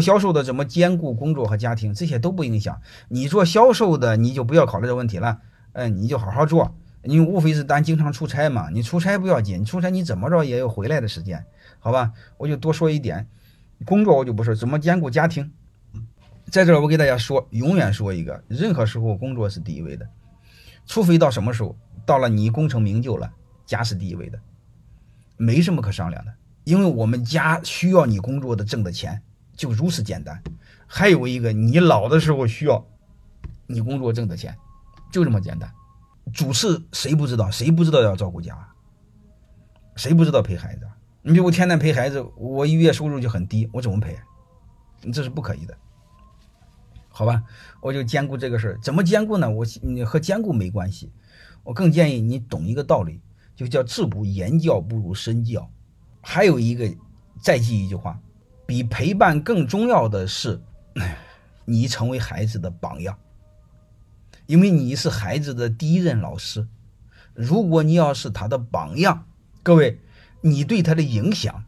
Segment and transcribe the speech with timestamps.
[0.00, 2.80] 销售的怎么兼顾工作和家庭，这些都不影响。
[3.08, 5.40] 你做销售的，你就不要考虑这问题了，
[5.72, 6.74] 嗯，你就好好做。
[7.02, 11.44] 你无非是单经常出差嘛，你出差不要紧，你出差你怎么着也有回来的时间，
[11.78, 12.12] 好吧？
[12.36, 13.26] 我就多说一点，
[13.86, 15.50] 工作我就不说，怎么兼顾家庭。
[16.50, 20.06] 在这儿我给大家说，永远说一个，任何时候工作是第一位的，
[20.84, 21.74] 除非到什么时候，
[22.04, 23.32] 到了你功成名就了，
[23.64, 24.38] 家是第一位的，
[25.38, 29.22] 没什么可商量的，因为我们家需要你工作的挣的钱，
[29.60, 30.42] 就如此简单。
[30.86, 32.82] 还有一个，你老的时候需要
[33.66, 34.56] 你工作挣的钱，
[35.12, 35.70] 就这么简单。
[36.32, 37.50] 主次谁不知道？
[37.50, 38.56] 谁不知道要照顾家？
[39.96, 40.88] 谁不知道陪孩子？
[41.20, 44.18] 你比如我天天陪孩子，我一月收入就很低，我怎么陪？
[45.02, 45.76] 你这是不可以的，
[47.10, 47.42] 好吧？
[47.82, 49.50] 我就兼顾这个事儿，怎么兼顾呢？
[49.50, 51.12] 我你和兼顾没关系，
[51.64, 53.20] 我更建议你懂一个道理，
[53.54, 55.70] 就叫自古言教不如身教。
[56.22, 56.90] 还有一个，
[57.42, 58.18] 再记一句话，
[58.70, 60.60] 比陪伴更重要的是，
[61.64, 63.18] 你成为孩子的榜样。
[64.46, 66.68] 因为你是孩子的第一任老师，
[67.34, 69.26] 如果你要是他的榜样，
[69.64, 69.98] 各位，
[70.40, 71.64] 你对他的影响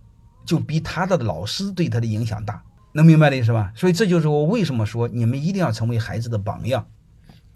[0.46, 3.72] 就比他的老师对他的影响大，能明白的意思吧？
[3.74, 6.86] 所以这就是我为什么说你们一定要成为孩子的榜样，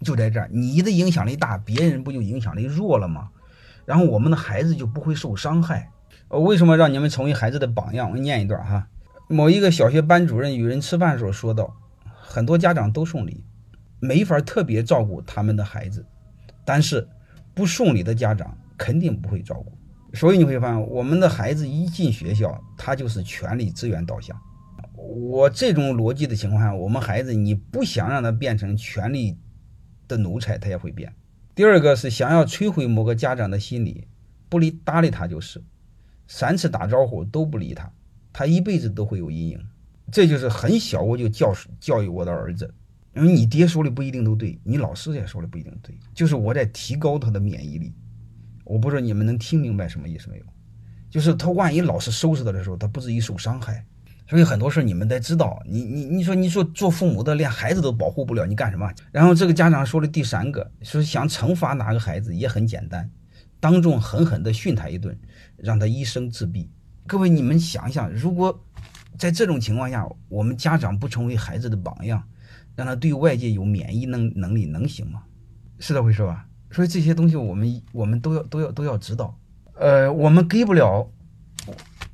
[0.01, 3.29] 就在这儿，你的影响力大，别人不就影响力弱了吗？
[3.85, 5.89] 然后我们的孩子就不会受伤害。
[6.27, 8.11] 呃，为什么让你们成为孩子的榜样？
[8.11, 8.85] 我念一段哈，
[9.27, 11.75] 某一个小学班主任与人吃饭时候说道，
[12.13, 13.43] 很多家长都送礼。
[13.99, 16.05] 没法特别照顾他们的孩子，
[16.63, 17.07] 但是
[17.55, 19.75] 不送礼的家长肯定不会照顾。
[20.13, 24.39] 所以你会发现，我们的孩子一进学校，他就是权力资源导向。
[24.95, 29.35] 我这种逻辑的情况下，我们孩子你不想让他变成权力
[30.07, 31.11] 的奴才，他也会变。
[31.55, 34.07] 第二个是想要摧毁某个家长的心理，
[34.47, 35.63] 不理搭理他就是，
[36.27, 37.91] 三次打招呼都不理他，
[38.37, 39.59] 他一辈子都会有阴影。
[40.11, 42.71] 这就是很小我就教教育我的儿子。
[43.15, 47.91] 因为你爹说的不一定都对，你老师也说的不一定对，就是我在提高他的免疫力。
[48.63, 50.45] 我不知道你们能听明白什么意思没有？
[51.09, 53.83] 就是他万一老师收拾他的时候，他不至于受伤害。
[54.29, 55.59] 所以很多事你们得知道。
[55.65, 58.87] 你你你说你说做父母的连孩子都保护不了，你干什么？
[59.11, 63.09] 然后这个家长说的第三个，说想惩罚哪个孩子也很简单，
[63.59, 65.17] 当众狠狠地训他一顿，
[65.57, 66.69] 让他一生自闭。
[67.07, 68.63] 各位你们想一想，如果
[69.17, 72.21] 在这种情况下，我们家长不成为孩子的榜样。
[72.75, 75.23] 让他对外界有免疫能能力能行吗？
[75.79, 76.47] 是这回事吧？
[76.69, 79.35] 所以这些东西我们我们都要都要都要知道。
[79.73, 81.11] 呃，我们给不了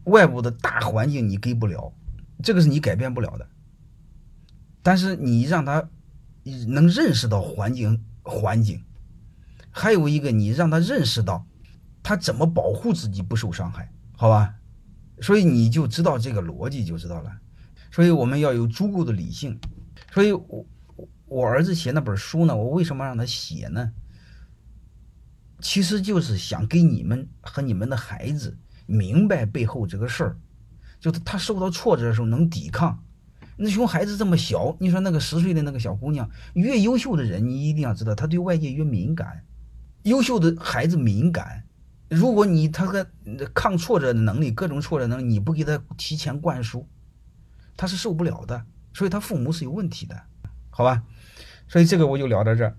[0.06, 1.92] 外部的大环境，你给不了，
[2.42, 3.46] 这个是你改变不了的。
[4.82, 5.90] 但是你让他
[6.70, 8.82] 能认识到环境环境，
[9.70, 11.46] 还有一个你让他认识到
[12.02, 14.56] 他怎么保护自己不受伤害，好吧？
[15.22, 17.32] 所以你就知道这个逻辑就知道了。
[17.92, 19.60] 所以我们要有足够的理性。
[20.12, 20.66] 所以，我
[21.26, 23.92] 我儿子写那本书呢，我为什么让他写呢？
[25.60, 30.38] 其实就是想给你们和你们的孩子明白背后这个事儿，
[31.00, 33.02] 就是他受到挫折的时候能抵抗。
[33.56, 39.44] 那熊孩子这么小，你说那个十岁的那个小姑娘，越优秀的人，你一定要知道，他对外界越敏感。
[40.04, 41.63] 优秀的孩子敏感，
[42.14, 43.06] 如果你他个
[43.54, 46.88] 抗挫折的能力，各种挫折能力，你不给他提前灌输，
[47.76, 48.66] 他是受不了的。
[48.94, 50.22] 所以他父母是有问题的，
[50.70, 51.02] 好吧？
[51.68, 52.78] 所以这个我就聊到这儿。